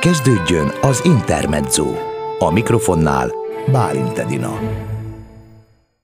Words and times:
Kezdődjön 0.00 0.72
az 0.80 1.00
Intermezzo. 1.04 1.86
A 2.38 2.52
mikrofonnál 2.52 3.30
Bálint 3.72 4.18
Edina. 4.18 4.58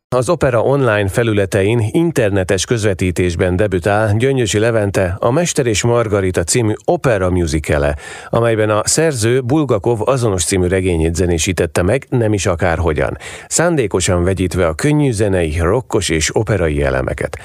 Az 0.08 0.29
opera 0.29 0.62
online 0.62 1.08
felületein 1.08 1.88
internetes 1.90 2.64
közvetítésben 2.64 3.56
debütál 3.56 4.17
Gyöngyösi 4.17 4.59
Levente 4.59 5.17
a 5.19 5.30
Mester 5.30 5.67
és 5.67 5.82
Margarita 5.82 6.43
című 6.43 6.72
opera 6.85 7.30
musicale, 7.30 7.96
amelyben 8.29 8.70
a 8.70 8.80
szerző 8.84 9.40
Bulgakov 9.40 10.08
azonos 10.08 10.44
című 10.44 10.66
regényét 10.66 11.14
zenésítette 11.14 11.82
meg, 11.82 12.06
nem 12.08 12.32
is 12.32 12.46
akárhogyan, 12.46 13.16
szándékosan 13.48 14.24
vegyítve 14.24 14.66
a 14.66 14.74
könnyű 14.74 15.10
zenei, 15.10 15.58
rokkos 15.60 16.08
és 16.08 16.36
operai 16.36 16.82
elemeket. 16.82 17.38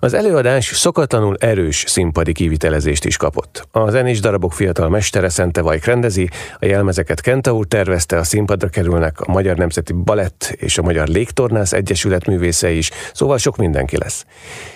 Az 0.00 0.14
előadás 0.14 0.64
szokatlanul 0.64 1.36
erős 1.38 1.84
színpadi 1.86 2.32
kivitelezést 2.32 3.04
is 3.04 3.16
kapott. 3.16 3.68
A 3.70 3.90
zenés 3.90 4.20
darabok 4.20 4.52
fiatal 4.52 4.88
mestere 4.88 5.28
Szente 5.28 5.62
Vajk 5.62 5.84
rendezi, 5.84 6.28
a 6.60 6.64
jelmezeket 6.64 7.20
Kentaur 7.20 7.66
tervezte, 7.66 8.16
a 8.16 8.22
színpadra 8.22 8.68
kerülnek 8.68 9.20
a 9.20 9.32
Magyar 9.32 9.56
Nemzeti 9.56 9.92
Balett 9.92 10.54
és 10.56 10.78
a 10.78 10.82
Magyar 10.82 11.06
Légtornász 11.06 11.72
Egyesület 11.72 12.26
művészei 12.26 12.76
is, 12.76 12.90
szóval 13.12 13.38
sok 13.38 13.56
mindenki 13.56 13.98
lesz. 13.98 14.26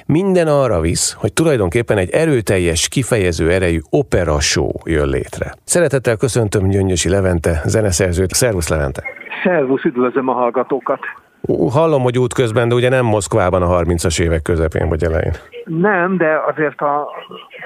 Minden 0.07 0.47
arra 0.47 0.81
visz, 0.81 1.13
hogy 1.13 1.33
tulajdonképpen 1.33 1.99
egy 1.99 2.11
erőteljes, 2.11 2.89
kifejező 2.89 3.51
erejű 3.51 3.81
opera 3.91 4.41
show 4.41 4.71
jön 4.85 5.09
létre. 5.09 5.55
Szeretettel 5.65 6.17
köszöntöm 6.17 6.69
Gyöngyösi 6.69 7.09
Levente, 7.09 7.63
zeneszerzőt. 7.65 8.31
Szervusz 8.31 8.69
Levente! 8.69 9.03
Szervusz, 9.45 9.85
üdvözlöm 9.85 10.29
a 10.29 10.33
hallgatókat! 10.33 11.01
Hallom, 11.71 12.03
hogy 12.03 12.19
útközben, 12.19 12.69
de 12.69 12.75
ugye 12.75 12.89
nem 12.89 13.05
Moszkvában 13.05 13.63
a 13.63 13.83
30-as 13.83 14.21
évek 14.21 14.43
közepén 14.43 14.89
vagy 14.89 15.05
elején. 15.05 15.33
Nem, 15.65 16.17
de 16.17 16.41
azért 16.47 16.81
a 16.81 17.09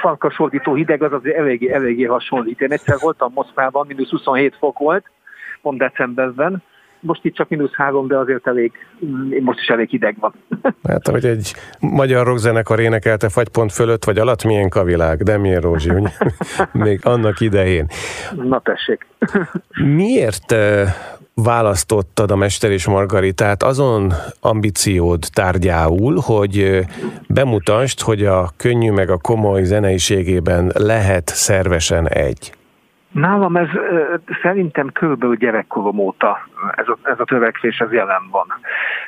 farkasordító 0.01 0.75
hideg 0.75 1.03
az 1.03 1.13
azért 1.13 1.37
eléggé, 1.37 1.73
eléggé 1.73 2.05
hasonlít. 2.05 2.61
Én 2.61 2.73
egyszer 2.73 2.97
voltam 3.01 3.33
Moszkvában, 3.35 3.87
mínusz 3.87 4.11
27 4.11 4.57
fok 4.59 4.79
volt, 4.79 5.05
pont 5.63 5.79
decemberben, 5.79 6.63
most 7.01 7.25
itt 7.25 7.35
csak 7.35 7.49
mínusz 7.49 7.75
három, 7.75 8.07
de 8.07 8.17
azért 8.17 8.47
elég, 8.47 8.73
most 9.41 9.59
is 9.59 9.67
elég 9.67 9.89
hideg 9.89 10.17
van. 10.21 10.35
Hát, 10.89 11.09
hogy 11.09 11.25
egy 11.25 11.55
magyar 11.81 12.27
rockzenekar 12.27 12.81
énekelte 12.81 13.29
fagypont 13.29 13.73
fölött 13.73 14.05
vagy 14.05 14.19
alatt, 14.19 14.45
milyen 14.45 14.69
kavilág, 14.69 15.23
de 15.23 15.39
milyen 15.39 15.61
Rózsi, 15.61 15.91
ugye? 15.91 16.09
még 16.85 17.01
annak 17.03 17.41
idején. 17.41 17.87
Na 18.37 18.61
tessék. 18.61 19.07
Miért 19.97 20.55
választottad 21.45 22.31
a 22.31 22.37
Mester 22.37 22.71
és 22.71 22.87
Margaritát 22.87 23.63
azon 23.63 24.13
ambíciód 24.41 25.25
tárgyául, 25.33 26.19
hogy 26.21 26.81
bemutasd, 27.29 28.01
hogy 28.01 28.25
a 28.25 28.49
könnyű 28.57 28.91
meg 28.91 29.11
a 29.11 29.19
komoly 29.19 29.63
zeneiségében 29.63 30.71
lehet 30.75 31.29
szervesen 31.29 32.09
egy? 32.09 32.53
Nálam 33.13 33.57
ez 33.57 33.69
szerintem 34.43 34.93
körülbelül 34.93 35.37
gyerekkorom 35.37 35.99
óta 35.99 36.39
ez 36.77 36.89
a, 36.89 36.99
ez 37.03 37.21
a 37.21 37.25
törekvés 37.25 37.79
ez 37.79 37.93
jelen 37.93 38.29
van. 38.31 38.47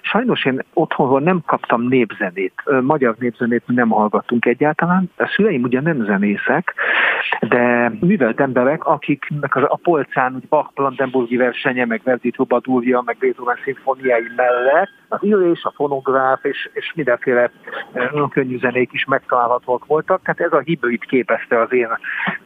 Sajnos 0.03 0.45
én 0.45 0.63
otthonról 0.73 1.21
nem 1.21 1.43
kaptam 1.47 1.83
népzenét, 1.83 2.63
magyar 2.81 3.15
népzenét 3.19 3.63
nem 3.67 3.89
hallgattunk 3.89 4.47
egyáltalán. 4.47 5.11
A 5.17 5.33
szüleim 5.35 5.63
ugye 5.63 5.81
nem 5.81 6.05
zenészek, 6.05 6.75
de 7.41 7.93
művelt 8.01 8.41
emberek, 8.41 8.85
akiknek 8.85 9.55
a 9.57 9.79
polcán 9.83 10.35
úgy 10.35 10.49
Bach 10.49 10.73
Brandenburgi 10.75 11.37
versenye, 11.37 11.85
meg 11.85 12.01
Verdi 12.05 12.31
Trubadúrja, 12.31 13.03
meg 13.05 13.17
Beethoven 13.19 13.59
szimfóniái 13.65 14.27
mellett 14.37 14.89
az 15.09 15.19
ülés, 15.23 15.65
a 15.65 15.73
fonográf 15.75 16.45
és, 16.45 16.69
és 16.73 16.93
mindenféle 16.95 17.51
nagyon 17.93 18.29
könnyű 18.29 18.59
zenék 18.59 18.93
is 18.93 19.05
megtalálhatóak 19.05 19.87
voltak. 19.87 20.23
Tehát 20.23 20.41
ez 20.41 20.53
a 20.53 20.63
hibrid 20.65 21.05
képezte 21.05 21.61
az 21.61 21.73
én 21.73 21.89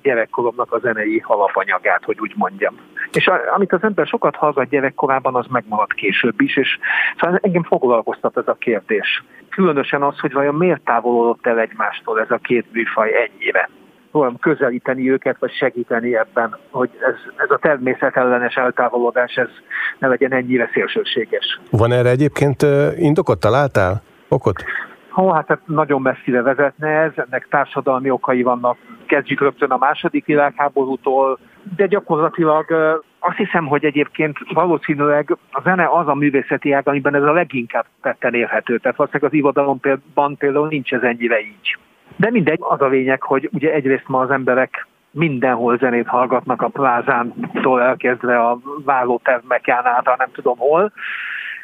gyerekkoromnak 0.02 0.72
a 0.72 0.78
zenei 0.78 1.22
alapanyagát, 1.26 2.04
hogy 2.04 2.16
úgy 2.20 2.32
mondjam. 2.36 2.74
És 3.12 3.26
a, 3.26 3.40
amit 3.54 3.72
az 3.72 3.82
ember 3.82 4.06
sokat 4.06 4.36
hallgat 4.36 4.68
gyerekkorában, 4.68 5.34
az 5.34 5.46
megmaradt 5.46 5.92
később 5.92 6.40
is, 6.40 6.56
és 6.56 6.78
szóval 7.20 7.38
engem 7.42 7.62
foglalkoztat 7.62 8.36
ez 8.36 8.48
a 8.48 8.56
kérdés. 8.58 9.24
Különösen 9.48 10.02
az, 10.02 10.18
hogy 10.18 10.32
vajon 10.32 10.54
miért 10.54 10.84
távolodott 10.84 11.46
el 11.46 11.58
egymástól 11.58 12.20
ez 12.20 12.30
a 12.30 12.38
két 12.38 12.66
műfaj 12.72 13.30
ennyire 13.30 13.68
tudom 14.12 14.38
közelíteni 14.38 15.10
őket, 15.10 15.36
vagy 15.38 15.52
segíteni 15.52 16.16
ebben, 16.16 16.56
hogy 16.70 16.90
ez, 17.00 17.14
ez 17.36 17.50
a 17.50 17.58
természetellenes 17.58 18.54
eltávolodás 18.54 19.34
ez 19.34 19.48
ne 19.98 20.08
legyen 20.08 20.32
ennyire 20.32 20.70
szélsőséges. 20.72 21.60
Van 21.70 21.92
erre 21.92 22.08
egyébként 22.08 22.66
indokot 22.96 23.40
találtál? 23.40 24.02
Okot? 24.28 24.64
Ha, 25.08 25.34
hát 25.34 25.58
nagyon 25.66 26.02
messzire 26.02 26.42
vezetne 26.42 26.88
ez, 26.88 27.12
ennek 27.14 27.46
társadalmi 27.50 28.10
okai 28.10 28.42
vannak, 28.42 28.76
kezdjük 29.06 29.40
rögtön 29.40 29.70
a 29.70 29.76
második 29.76 30.24
világháborútól, 30.24 31.38
de 31.76 31.86
gyakorlatilag 31.86 32.66
azt 33.18 33.36
hiszem, 33.36 33.66
hogy 33.66 33.84
egyébként 33.84 34.38
valószínűleg 34.52 35.36
a 35.50 35.60
zene 35.62 35.88
az 35.90 36.08
a 36.08 36.14
művészeti 36.14 36.72
ág, 36.72 36.88
amiben 36.88 37.14
ez 37.14 37.22
a 37.22 37.32
leginkább 37.32 37.84
tetten 38.02 38.34
érhető. 38.34 38.78
Tehát 38.78 38.96
valószínűleg 38.96 39.32
az 39.32 39.38
irodalomban 39.38 40.36
például 40.36 40.68
nincs 40.68 40.92
ez 40.92 41.02
ennyire 41.02 41.40
így. 41.40 41.78
De 42.16 42.30
mindegy, 42.30 42.58
az 42.60 42.80
a 42.80 42.86
lényeg, 42.86 43.22
hogy 43.22 43.48
ugye 43.52 43.72
egyrészt 43.72 44.08
ma 44.08 44.20
az 44.20 44.30
emberek 44.30 44.86
mindenhol 45.10 45.78
zenét 45.78 46.06
hallgatnak 46.06 46.62
a 46.62 46.68
plázántól 46.68 47.82
elkezdve 47.82 48.38
a 48.38 48.58
vállótermeken 48.84 49.86
át, 49.86 50.16
nem 50.18 50.30
tudom 50.32 50.58
hol. 50.58 50.92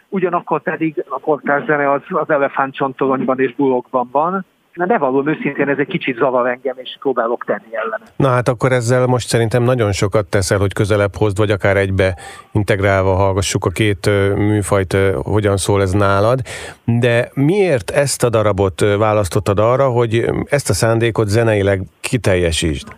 Ugyanakkor 0.08 0.62
pedig 0.62 1.04
a 1.08 1.20
kortárs 1.20 1.64
zene 1.64 1.92
az, 1.92 2.00
az 2.08 2.30
elefántcsontoronyban 2.30 3.40
és 3.40 3.54
bulokban 3.54 4.08
van, 4.12 4.44
Na 4.78 4.86
de 4.86 4.98
való 4.98 5.22
őszintén 5.26 5.68
ez 5.68 5.78
egy 5.78 5.86
kicsit 5.86 6.16
zavar 6.16 6.48
engem, 6.48 6.74
és 6.76 6.96
próbálok 7.00 7.44
tenni 7.44 7.76
ellene. 7.76 8.04
Na 8.16 8.28
hát 8.28 8.48
akkor 8.48 8.72
ezzel 8.72 9.06
most 9.06 9.28
szerintem 9.28 9.62
nagyon 9.62 9.92
sokat 9.92 10.26
teszel, 10.26 10.58
hogy 10.58 10.72
közelebb 10.72 11.16
hozd, 11.16 11.38
vagy 11.38 11.50
akár 11.50 11.76
egybe 11.76 12.16
integrálva 12.52 13.14
hallgassuk 13.14 13.64
a 13.64 13.70
két 13.70 14.06
műfajt, 14.36 14.96
hogyan 15.22 15.56
szól 15.56 15.82
ez 15.82 15.92
nálad. 15.92 16.40
De 16.84 17.30
miért 17.34 17.90
ezt 17.90 18.24
a 18.24 18.28
darabot 18.28 18.80
választottad 18.98 19.58
arra, 19.58 19.88
hogy 19.88 20.30
ezt 20.44 20.70
a 20.70 20.74
szándékot 20.74 21.28
zeneileg 21.28 21.82
kiteljesítsd? 22.00 22.97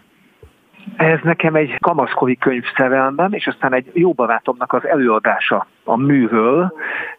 Ez 0.97 1.19
nekem 1.23 1.55
egy 1.55 1.79
kamaszkori 1.79 2.37
könyvszerelmem, 2.37 3.33
és 3.33 3.47
aztán 3.47 3.75
egy 3.75 3.91
jó 3.93 4.13
barátomnak 4.13 4.73
az 4.73 4.87
előadása 4.87 5.67
a 5.85 5.97
műről 5.97 6.73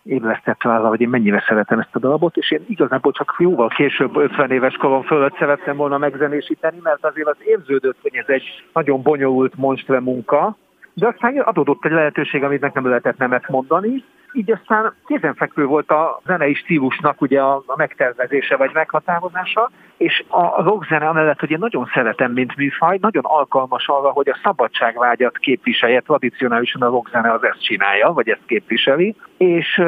ébresztett 0.04 0.64
rá, 0.64 0.78
hogy 0.78 1.02
én 1.02 1.10
mennyire 1.10 1.44
szeretem 1.48 1.80
ezt 1.80 1.96
a 1.96 2.00
darabot, 2.00 2.38
és 2.38 2.52
én 2.52 2.66
igazából 2.68 3.12
csak 3.12 3.36
jóval 3.40 3.68
később, 3.68 4.16
50 4.16 4.52
éves 4.52 4.76
korom 4.76 5.02
fölött 5.02 5.38
szerettem 5.38 5.78
volna 5.78 5.98
megzenésíteni, 5.98 6.78
mert 6.84 7.06
azért 7.06 7.28
az 7.28 7.38
érződött, 7.46 7.98
hogy 8.02 8.16
ez 8.16 8.28
egy 8.28 8.44
nagyon 8.74 9.02
bonyolult 9.02 9.56
monstre 9.56 10.00
munka, 10.00 10.58
de 10.94 11.08
aztán 11.08 11.38
adódott 11.38 11.86
egy 11.86 11.92
lehetőség, 11.92 12.44
amit 12.44 12.74
nem 12.74 12.88
lehetett 12.88 13.18
nemet 13.18 13.48
mondani, 13.48 14.04
így 14.34 14.52
aztán 14.52 14.94
kézenfekvő 15.08 15.66
volt 15.66 15.90
a 15.90 16.22
zenei 16.26 16.54
stílusnak 16.54 17.22
ugye 17.22 17.42
a, 17.42 17.64
a 17.66 17.76
megtervezése 17.76 18.56
vagy 18.56 18.70
meghatározása, 18.74 19.70
és 19.98 20.24
a 20.28 20.64
rockzene 20.64 21.08
amellett, 21.08 21.40
hogy 21.40 21.52
én 21.52 21.60
nagyon 21.60 21.90
szeretem, 21.94 22.32
mint 22.32 22.56
műfaj, 22.56 22.98
nagyon 23.02 23.24
alkalmas 23.26 23.88
arra, 23.88 24.10
hogy 24.10 24.30
a 24.30 24.40
szabadságvágyat 24.44 25.38
képviselje, 25.38 26.00
tradicionálisan 26.00 26.82
a 26.82 26.90
rockzene 26.90 27.32
az 27.32 27.44
ezt 27.44 27.64
csinálja, 27.64 28.12
vagy 28.12 28.30
ezt 28.30 28.46
képviseli, 28.46 29.16
és 29.38 29.82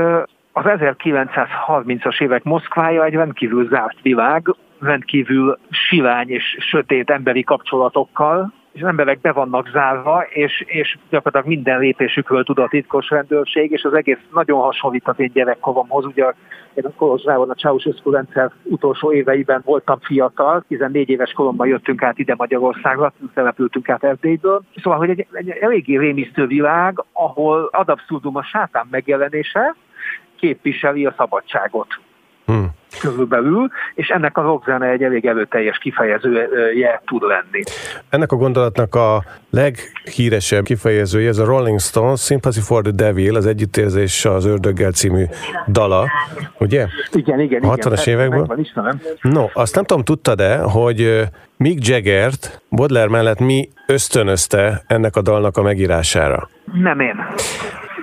az 0.52 0.64
1930-as 0.66 2.22
évek 2.22 2.44
Moszkvája 2.44 3.04
egy 3.04 3.14
rendkívül 3.14 3.68
zárt 3.68 4.02
világ, 4.02 4.56
rendkívül 4.80 5.58
silány 5.70 6.30
és 6.30 6.58
sötét 6.60 7.10
emberi 7.10 7.44
kapcsolatokkal, 7.44 8.54
és 8.74 8.82
az 8.82 8.88
emberek 8.88 9.22
be 9.22 9.32
vannak 9.32 9.70
zárva, 9.70 10.26
és, 10.30 10.64
és 10.66 10.98
gyakorlatilag 11.10 11.58
minden 11.58 11.80
lépésükről 11.80 12.44
tud 12.44 12.60
a 12.60 12.68
titkos 12.68 13.10
rendőrség, 13.10 13.72
és 13.72 13.84
az 13.84 13.94
egész 13.94 14.18
nagyon 14.34 14.62
hasonlít 14.62 15.08
az 15.08 15.20
én 15.20 15.32
gyerekkoromhoz. 15.34 16.06
Ugye 16.06 16.34
én 16.74 16.86
a 16.86 16.90
Kolozsvárban 16.90 17.50
a 17.50 17.54
Ceausescu 17.54 18.12
rendszer 18.12 18.52
utolsó 18.64 19.14
éveiben 19.14 19.62
voltam 19.66 20.00
fiatal, 20.00 20.64
14 20.68 21.10
éves 21.10 21.32
koromban 21.32 21.68
jöttünk 21.68 22.04
át 22.04 22.20
ide 22.20 22.36
Magyarországra, 22.38 23.14
települtünk 23.34 23.90
át 23.90 24.04
Erdélyből. 24.04 24.62
Szóval, 24.76 25.00
hogy 25.00 25.10
egy, 25.10 25.28
egy 25.32 25.50
eléggé 25.50 25.98
rémisztő 25.98 26.48
világ, 26.48 27.04
ahol 27.12 27.70
ad 27.72 27.90
abszurdum 27.90 28.36
a 28.36 28.44
sátán 28.44 28.88
megjelenése, 28.92 29.76
képviseli 30.40 31.06
a 31.06 31.14
szabadságot. 31.18 31.88
Körülbelül, 33.04 33.70
és 33.96 34.08
ennek 34.08 34.38
a 34.38 34.42
rockzene 34.42 34.90
egy 34.90 35.04
elég 35.04 35.26
előteljes 35.26 35.78
kifejezője 35.78 37.02
tud 37.06 37.22
lenni. 37.22 37.64
Ennek 38.10 38.32
a 38.32 38.36
gondolatnak 38.36 38.96
a 38.96 39.24
leghíresebb 39.50 40.64
kifejezője, 40.64 41.28
ez 41.28 41.38
a 41.38 41.46
Rolling 41.46 41.80
Stones 41.80 42.22
Sympathy 42.22 42.60
for 42.60 42.82
the 42.82 42.92
Devil, 42.92 43.36
az 43.36 43.46
Együttérzés 43.46 44.26
az 44.26 44.46
ördöggel 44.46 44.92
című 44.92 45.24
dala, 45.68 46.08
ugye? 46.60 46.88
Igen, 47.12 47.40
igen, 47.40 47.62
a 47.62 47.76
60-as 47.76 48.08
évekből? 48.08 48.58
No, 49.22 49.46
azt 49.54 49.76
nem 49.76 49.84
tudom, 49.84 50.04
tudtad-e, 50.04 50.58
hogy 50.58 51.22
Mick 51.58 51.88
Jaggert 51.88 52.62
Bodler 52.70 53.08
mellett 53.08 53.40
mi 53.40 53.70
ösztönözte 53.88 54.84
ennek 54.88 55.16
a 55.16 55.22
dalnak 55.22 55.58
a 55.58 55.62
megírására? 55.62 56.50
Nem 56.82 57.00
én. 57.00 57.26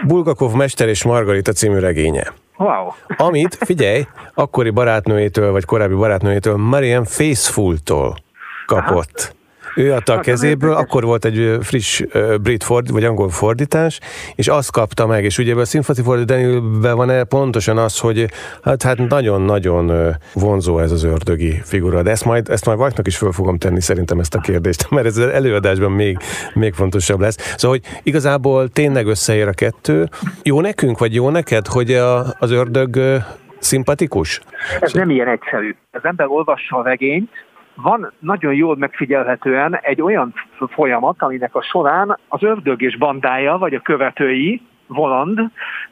Bulgakov 0.07 0.53
Mester 0.53 0.89
és 0.89 1.05
Margarita 1.05 1.53
című 1.53 1.79
regénye. 1.79 2.33
Wow. 2.61 2.93
Amit, 3.17 3.55
figyelj, 3.55 4.07
akkori 4.35 4.71
barátnőjétől, 4.71 5.53
vagy 5.53 5.65
korábbi 5.65 5.95
barátnőjétől, 5.95 6.57
Marian 6.57 7.05
Faithful-tól 7.05 8.17
kapott. 8.67 9.19
Aha. 9.21 9.40
Ő 9.81 9.93
adta 9.93 10.13
a 10.13 10.21
kezéből, 10.21 10.73
akkor 10.73 11.05
volt 11.05 11.25
egy 11.25 11.59
friss 11.61 12.03
brit 12.43 12.65
ford, 12.65 12.91
vagy 12.91 13.05
angol 13.05 13.29
fordítás, 13.29 14.01
és 14.35 14.49
azt 14.49 14.73
kapta 14.73 15.07
meg, 15.07 15.25
és 15.25 15.39
ugye 15.39 15.55
a 15.55 15.65
Sympathy 15.65 16.03
for 16.03 16.25
Daniel-ben 16.25 16.97
van 16.97 17.11
-e 17.11 17.25
pontosan 17.25 17.79
az, 17.79 17.99
hogy 17.99 18.27
hát, 18.63 18.83
hát 18.83 19.09
nagyon-nagyon 19.09 20.15
vonzó 20.35 20.79
ez 20.79 20.93
az 20.93 21.05
ördögi 21.05 21.61
figura, 21.65 22.03
de 22.03 22.11
ezt 22.11 22.25
majd, 22.25 22.49
ezt 22.49 22.67
majd 22.67 22.79
Vajknak 22.79 23.07
is 23.07 23.17
föl 23.17 23.33
fogom 23.33 23.59
tenni 23.59 23.81
szerintem 23.81 24.19
ezt 24.19 24.35
a 24.35 24.41
kérdést, 24.41 24.91
mert 24.91 25.07
ez 25.07 25.17
az 25.17 25.27
előadásban 25.27 25.93
még, 25.93 26.19
még 26.55 26.75
fontosabb 26.75 27.21
lesz. 27.21 27.55
Szóval, 27.57 27.79
hogy 27.79 28.01
igazából 28.03 28.69
tényleg 28.69 29.07
összeér 29.07 29.49
a 29.49 29.53
kettő. 29.53 30.09
Jó 30.43 30.61
nekünk, 30.61 30.99
vagy 30.99 31.15
jó 31.15 31.31
neked, 31.31 31.67
hogy 31.67 31.93
a, 31.93 32.25
az 32.39 32.51
ördög 32.51 32.99
szimpatikus? 33.59 34.41
Ez 34.81 34.93
nem 34.93 35.11
ilyen 35.11 35.29
egyszerű. 35.29 35.77
Az 35.91 36.05
ember 36.05 36.27
olvassa 36.27 36.77
a 36.77 36.83
regényt, 36.83 37.31
van 37.83 38.13
nagyon 38.19 38.55
jól 38.55 38.77
megfigyelhetően 38.77 39.79
egy 39.83 40.03
olyan 40.03 40.35
folyamat, 40.69 41.23
aminek 41.23 41.55
a 41.55 41.63
során 41.63 42.19
az 42.29 42.43
ördög 42.43 42.83
és 42.83 42.97
bandája, 42.97 43.59
vagy 43.59 43.75
a 43.75 43.81
követői, 43.81 44.61
Voland 44.93 45.41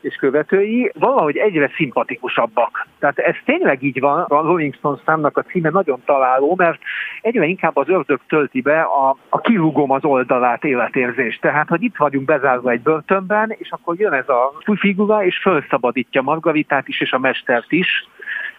és 0.00 0.14
követői 0.14 0.92
valahogy 0.98 1.36
egyre 1.36 1.70
szimpatikusabbak. 1.76 2.86
Tehát 2.98 3.18
ez 3.18 3.34
tényleg 3.44 3.82
így 3.82 4.00
van, 4.00 4.20
a 4.20 4.40
Rolling 4.40 4.74
Stones 4.74 5.00
számnak 5.04 5.36
a 5.36 5.42
címe 5.42 5.70
nagyon 5.70 6.02
találó, 6.04 6.54
mert 6.56 6.78
egyre 7.20 7.44
inkább 7.44 7.76
az 7.76 7.88
ördög 7.88 8.20
tölti 8.28 8.60
be 8.60 8.80
a, 8.80 9.16
a 9.28 9.40
kirúgom 9.40 9.90
az 9.90 10.04
oldalát 10.04 10.64
életérzést. 10.64 11.40
Tehát, 11.40 11.68
hogy 11.68 11.82
itt 11.82 11.96
vagyunk 11.96 12.24
bezárva 12.24 12.70
egy 12.70 12.82
börtönben, 12.82 13.54
és 13.58 13.70
akkor 13.70 13.98
jön 13.98 14.12
ez 14.12 14.28
a 14.28 14.52
figura, 14.74 15.24
és 15.24 15.38
felszabadítja 15.42 16.22
Margaritát 16.22 16.88
is, 16.88 17.00
és 17.00 17.12
a 17.12 17.18
mestert 17.18 17.72
is, 17.72 18.08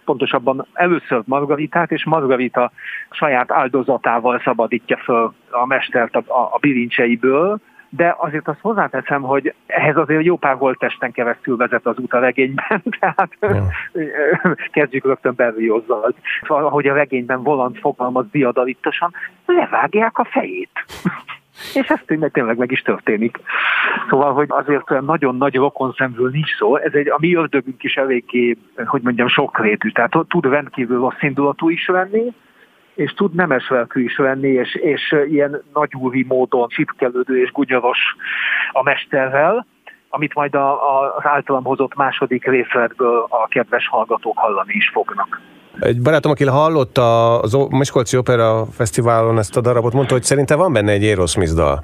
pontosabban 0.10 0.66
először 0.74 1.22
Margaritát, 1.26 1.92
és 1.92 2.06
Margarita 2.06 2.72
saját 3.10 3.52
áldozatával 3.52 4.42
szabadítja 4.44 4.98
föl 4.98 5.34
a 5.50 5.66
mestert 5.66 6.16
a, 6.16 6.24
a, 6.28 6.40
a 6.40 6.58
bilincseiből, 6.60 7.60
de 7.90 8.16
azért 8.18 8.48
azt 8.48 8.60
hozzáteszem, 8.62 9.22
hogy 9.22 9.54
ehhez 9.66 9.98
azért 9.98 10.24
jó 10.24 10.38
pár 10.38 10.56
holtesten 10.56 11.12
keresztül 11.12 11.58
vezet 11.58 11.86
az 11.86 11.98
út 11.98 12.14
a 12.14 12.20
regényben, 12.20 12.84
tehát 13.00 13.30
ja. 13.40 13.66
kezdjük 14.72 15.06
rögtön 15.06 15.34
Berliozzal. 15.36 16.14
Ahogy 16.48 16.88
a 16.88 16.94
regényben 16.94 17.44
Volant 17.44 17.80
fogalmaz 17.80 18.26
diadalittosan, 18.32 19.14
levágják 19.46 20.18
a 20.18 20.26
fejét. 20.26 20.86
És 21.74 21.88
ez 21.88 22.00
tényleg, 22.06 22.32
tényleg 22.32 22.58
meg 22.58 22.72
is 22.72 22.82
történik. 22.82 23.40
Szóval, 24.10 24.34
hogy 24.34 24.48
azért 24.50 25.02
nagyon 25.02 25.38
nagy 25.38 25.56
rokon 25.56 25.94
szemről 25.98 26.30
nincs 26.30 26.56
szó. 26.58 26.76
Ez 26.76 26.94
egy, 26.94 27.10
a 27.10 27.18
mi 27.20 27.36
ördögünk 27.36 27.84
is 27.84 27.96
eléggé, 27.96 28.58
hogy 28.86 29.02
mondjam, 29.02 29.28
sokrétű. 29.28 29.90
Tehát 29.90 30.12
tud 30.28 30.46
rendkívül 30.46 31.00
rossz 31.00 31.22
indulatú 31.22 31.70
is 31.70 31.88
lenni, 31.88 32.34
és 32.94 33.14
tud 33.14 33.34
nemes 33.34 33.70
lelkű 33.70 34.04
is 34.04 34.18
lenni, 34.18 34.48
és, 34.48 34.76
és 34.76 35.16
ilyen 35.28 35.64
nagyúri 35.74 36.26
módon 36.28 36.68
csipkelődő 36.68 37.42
és 37.42 37.52
gunyoros 37.52 38.00
a 38.72 38.84
mesterrel, 38.84 39.66
amit 40.10 40.34
majd 40.34 40.56
a, 40.56 40.72
a, 40.72 41.16
az 41.16 41.26
általam 41.26 41.64
hozott 41.64 41.96
második 41.96 42.46
részletből 42.46 43.26
a 43.30 43.48
kedves 43.48 43.88
hallgatók 43.88 44.38
hallani 44.38 44.74
is 44.74 44.90
fognak. 44.90 45.42
Egy 45.80 46.02
barátom, 46.02 46.32
aki 46.32 46.46
hallotta 46.46 47.40
az 47.40 47.58
Miskolci 47.70 48.18
Opera 48.18 48.66
Fesztiválon 48.66 49.38
ezt 49.38 49.58
a 49.58 49.62
darabot, 49.62 49.94
mondta, 49.94 50.14
hogy 50.14 50.24
szerintem 50.24 50.58
van 50.58 50.74
benne 50.74 50.92
egy 50.92 51.04
Aerosmith 51.04 51.54
dal. 51.54 51.80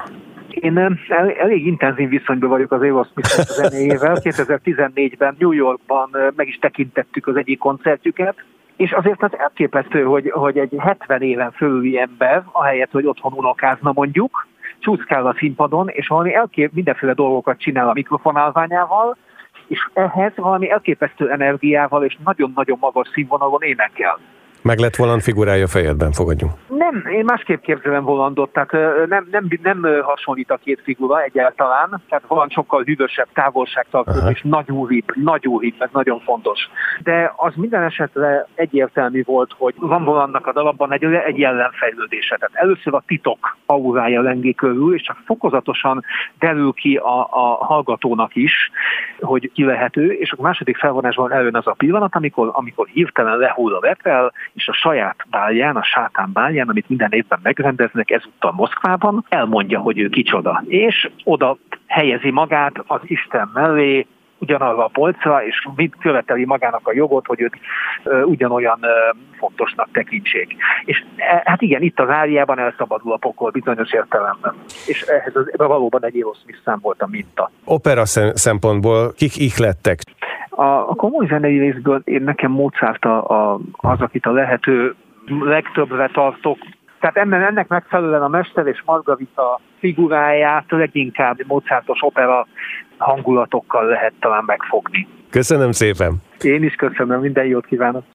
Én 0.49 0.77
el, 0.77 1.31
elég 1.39 1.65
intenzív 1.65 2.09
viszonyban 2.09 2.49
vagyok 2.49 2.71
az 2.71 2.81
Aerosmith 2.81 3.29
zenéjével. 3.29 4.17
2014-ben 4.23 5.35
New 5.39 5.51
Yorkban 5.51 6.09
meg 6.35 6.47
is 6.47 6.57
tekintettük 6.57 7.27
az 7.27 7.35
egyik 7.35 7.59
koncertjüket, 7.59 8.35
és 8.77 8.91
azért 8.91 9.23
az 9.23 9.31
elképesztő, 9.37 10.03
hogy, 10.03 10.29
hogy 10.31 10.57
egy 10.57 10.75
70 10.77 11.21
éven 11.21 11.51
fölüli 11.51 11.99
ember, 11.99 12.43
ahelyett, 12.51 12.91
hogy 12.91 13.05
otthon 13.05 13.33
unokázna 13.33 13.91
mondjuk, 13.93 14.47
csúszkál 14.79 15.27
a 15.27 15.35
színpadon, 15.37 15.87
és 15.87 16.07
valami 16.07 16.33
elkép 16.33 16.71
mindenféle 16.73 17.13
dolgokat 17.13 17.59
csinál 17.59 17.89
a 17.89 17.93
mikrofonálványával, 17.93 19.17
és 19.67 19.89
ehhez 19.93 20.31
valami 20.35 20.69
elképesztő 20.69 21.31
energiával 21.31 22.03
és 22.03 22.17
nagyon-nagyon 22.23 22.77
magas 22.81 23.07
színvonalon 23.13 23.61
énekel. 23.61 24.19
Meg 24.65 24.79
lett 24.79 24.95
Voland 24.95 25.21
figurája 25.21 25.67
fejedben, 25.67 26.11
fogadjunk. 26.11 26.53
Nem, 26.67 27.05
én 27.11 27.23
másképp 27.25 27.61
képzelem 27.61 28.03
Volandot, 28.03 28.53
tehát 28.53 28.71
nem, 29.07 29.27
nem, 29.31 29.47
nem 29.61 29.85
hasonlít 30.01 30.51
a 30.51 30.59
két 30.63 30.81
figura 30.83 31.21
egyáltalán, 31.21 32.01
tehát 32.09 32.23
Voland 32.27 32.51
sokkal 32.51 32.83
hűvösebb, 32.83 33.27
távolságtartó 33.33 34.29
és 34.29 34.41
nagy 34.43 34.65
nagy 35.13 35.47
úhip, 35.47 35.81
ez 35.81 35.89
nagyon 35.91 36.19
fontos. 36.19 36.59
De 37.03 37.33
az 37.35 37.53
minden 37.55 37.83
esetre 37.83 38.47
egyértelmű 38.55 39.23
volt, 39.25 39.51
hogy 39.57 39.73
van 39.77 40.03
Volandnak 40.03 40.47
a 40.47 40.53
dalabban 40.53 40.93
egy, 40.93 41.03
egy 41.03 41.37
jellemfejlődése. 41.37 42.35
Tehát 42.35 42.55
először 42.55 42.93
a 42.93 43.03
titok 43.07 43.57
aurája 43.65 44.21
lengi 44.21 44.55
körül, 44.55 44.95
és 44.95 45.01
csak 45.01 45.17
fokozatosan 45.25 46.03
derül 46.39 46.73
ki 46.73 46.95
a, 46.95 47.19
a 47.19 47.65
hallgatónak 47.65 48.35
is, 48.35 48.71
hogy 49.19 49.51
ki 49.53 49.63
lehető, 49.63 50.11
és 50.11 50.31
a 50.31 50.41
második 50.41 50.77
felvonásban 50.77 51.31
eljön 51.31 51.55
az 51.55 51.67
a 51.67 51.73
pillanat, 51.77 52.15
amikor, 52.15 52.49
amikor 52.53 52.87
hirtelen 52.87 53.37
lehull 53.37 53.75
a 53.75 53.79
vetel, 53.79 54.33
és 54.55 54.67
a 54.67 54.73
saját 54.73 55.15
bálján, 55.29 55.75
a 55.75 55.83
sátán 55.83 56.29
bálján, 56.33 56.69
amit 56.69 56.89
minden 56.89 57.11
évben 57.11 57.39
megrendeznek, 57.43 58.09
ezúttal 58.11 58.51
Moszkvában, 58.51 59.25
elmondja, 59.29 59.79
hogy 59.79 59.99
ő 59.99 60.09
kicsoda. 60.09 60.63
És 60.67 61.09
oda 61.23 61.57
helyezi 61.87 62.31
magát 62.31 62.73
az 62.87 63.01
Isten 63.03 63.51
mellé, 63.53 64.07
ugyanarra 64.37 64.85
a 64.85 64.89
polcra, 64.93 65.45
és 65.45 65.67
mit 65.75 65.95
követeli 65.99 66.45
magának 66.45 66.87
a 66.87 66.93
jogot, 66.93 67.25
hogy 67.25 67.41
őt 67.41 67.57
ugyanolyan 68.25 68.79
fontosnak 69.37 69.87
tekintsék. 69.91 70.55
És 70.85 71.03
e, 71.15 71.41
hát 71.45 71.61
igen, 71.61 71.81
itt 71.81 71.99
az 71.99 72.09
áriában 72.09 72.59
elszabadul 72.59 73.11
a 73.13 73.17
pokol 73.17 73.51
bizonyos 73.51 73.91
értelemben. 73.93 74.53
És 74.87 75.01
ehhez 75.01 75.35
az, 75.35 75.51
valóban 75.55 76.05
egy 76.05 76.15
Aerosmith 76.15 76.59
szám 76.63 76.79
volt 76.81 77.01
a 77.01 77.07
minta. 77.09 77.51
Opera 77.65 78.05
szempontból 78.33 79.13
kik 79.13 79.37
ihlettek? 79.37 79.99
A, 80.55 80.89
a 80.89 80.93
komoly 80.95 81.27
zenei 81.27 81.59
részből 81.59 82.01
én 82.03 82.21
nekem 82.21 82.51
Mozart 82.51 83.05
a, 83.05 83.29
a, 83.29 83.59
az, 83.71 84.01
akit 84.01 84.25
a 84.25 84.31
lehető 84.31 84.95
legtöbbre 85.39 86.09
tartok. 86.13 86.57
Tehát 86.99 87.17
ennek, 87.17 87.49
ennek 87.49 87.67
megfelelően 87.67 88.21
a 88.21 88.27
Mester 88.27 88.67
és 88.67 88.81
Margarita 88.85 89.59
figuráját 89.79 90.65
leginkább 90.67 91.37
Mozartos 91.47 91.99
opera 92.01 92.47
hangulatokkal 92.97 93.85
lehet 93.85 94.13
talán 94.19 94.43
megfogni. 94.45 95.07
Köszönöm 95.29 95.71
szépen! 95.71 96.13
Én 96.41 96.63
is 96.63 96.75
köszönöm, 96.75 97.19
minden 97.19 97.45
jót 97.45 97.65
kívánok! 97.65 98.03